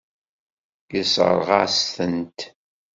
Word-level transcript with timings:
Yessṛeɣ-as-tent. 0.95 2.39